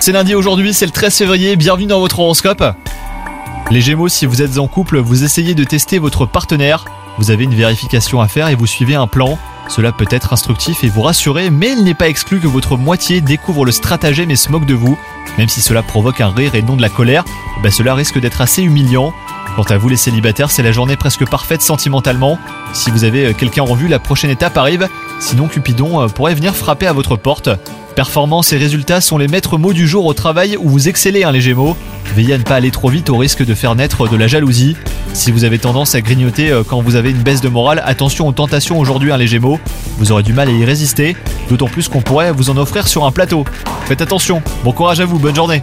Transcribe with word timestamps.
C'est 0.00 0.10
lundi 0.10 0.34
aujourd'hui, 0.34 0.74
c'est 0.74 0.86
le 0.86 0.90
13 0.90 1.16
février, 1.16 1.54
bienvenue 1.54 1.86
dans 1.86 2.00
votre 2.00 2.18
horoscope. 2.18 2.64
Les 3.70 3.80
Gémeaux, 3.80 4.08
si 4.08 4.26
vous 4.26 4.42
êtes 4.42 4.58
en 4.58 4.66
couple, 4.66 4.98
vous 4.98 5.22
essayez 5.22 5.54
de 5.54 5.62
tester 5.62 6.00
votre 6.00 6.26
partenaire. 6.26 6.84
Vous 7.16 7.30
avez 7.30 7.44
une 7.44 7.54
vérification 7.54 8.20
à 8.20 8.26
faire 8.26 8.48
et 8.48 8.56
vous 8.56 8.66
suivez 8.66 8.96
un 8.96 9.06
plan. 9.06 9.38
Cela 9.68 9.92
peut 9.92 10.08
être 10.10 10.32
instructif 10.32 10.82
et 10.82 10.88
vous 10.88 11.02
rassurer, 11.02 11.48
mais 11.48 11.70
il 11.70 11.84
n'est 11.84 11.94
pas 11.94 12.08
exclu 12.08 12.40
que 12.40 12.48
votre 12.48 12.76
moitié 12.76 13.20
découvre 13.20 13.64
le 13.64 13.70
stratagème 13.70 14.32
et 14.32 14.36
se 14.36 14.50
moque 14.50 14.66
de 14.66 14.74
vous. 14.74 14.98
Même 15.38 15.48
si 15.48 15.60
cela 15.60 15.84
provoque 15.84 16.20
un 16.20 16.30
rire 16.30 16.56
et 16.56 16.62
non 16.62 16.74
de 16.74 16.82
la 16.82 16.88
colère, 16.88 17.24
bah 17.62 17.70
cela 17.70 17.94
risque 17.94 18.18
d'être 18.18 18.40
assez 18.40 18.62
humiliant. 18.62 19.14
Quant 19.56 19.64
à 19.64 19.76
vous 19.76 19.90
les 19.90 19.96
célibataires, 19.96 20.50
c'est 20.50 20.62
la 20.62 20.72
journée 20.72 20.96
presque 20.96 21.28
parfaite 21.28 21.60
sentimentalement. 21.60 22.38
Si 22.72 22.90
vous 22.90 23.04
avez 23.04 23.26
euh, 23.26 23.32
quelqu'un 23.34 23.62
en 23.62 23.74
vue, 23.74 23.86
la 23.86 23.98
prochaine 23.98 24.30
étape 24.30 24.56
arrive. 24.56 24.88
Sinon, 25.20 25.46
Cupidon 25.46 26.00
euh, 26.00 26.06
pourrait 26.08 26.34
venir 26.34 26.56
frapper 26.56 26.86
à 26.86 26.94
votre 26.94 27.16
porte. 27.16 27.50
Performance 27.94 28.54
et 28.54 28.56
résultats 28.56 29.02
sont 29.02 29.18
les 29.18 29.28
maîtres 29.28 29.58
mots 29.58 29.74
du 29.74 29.86
jour 29.86 30.06
au 30.06 30.14
travail 30.14 30.56
où 30.58 30.70
vous 30.70 30.88
excellez, 30.88 31.24
hein, 31.24 31.32
les 31.32 31.42
Gémeaux. 31.42 31.76
Veillez 32.16 32.32
à 32.32 32.38
ne 32.38 32.42
pas 32.42 32.54
aller 32.54 32.70
trop 32.70 32.88
vite 32.88 33.10
au 33.10 33.18
risque 33.18 33.44
de 33.44 33.54
faire 33.54 33.74
naître 33.74 34.08
de 34.08 34.16
la 34.16 34.26
jalousie. 34.26 34.74
Si 35.12 35.30
vous 35.30 35.44
avez 35.44 35.58
tendance 35.58 35.94
à 35.94 36.00
grignoter 36.00 36.50
euh, 36.50 36.62
quand 36.66 36.80
vous 36.80 36.96
avez 36.96 37.10
une 37.10 37.22
baisse 37.22 37.42
de 37.42 37.50
morale, 37.50 37.82
attention 37.84 38.26
aux 38.28 38.32
tentations 38.32 38.78
aujourd'hui, 38.78 39.12
hein, 39.12 39.18
les 39.18 39.26
Gémeaux. 39.26 39.60
Vous 39.98 40.12
aurez 40.12 40.22
du 40.22 40.32
mal 40.32 40.48
à 40.48 40.52
y 40.52 40.64
résister, 40.64 41.14
d'autant 41.50 41.68
plus 41.68 41.88
qu'on 41.88 42.00
pourrait 42.00 42.32
vous 42.32 42.48
en 42.48 42.56
offrir 42.56 42.88
sur 42.88 43.04
un 43.04 43.12
plateau. 43.12 43.44
Faites 43.84 44.00
attention. 44.00 44.40
Bon 44.64 44.72
courage 44.72 45.00
à 45.00 45.04
vous, 45.04 45.18
bonne 45.18 45.36
journée. 45.36 45.62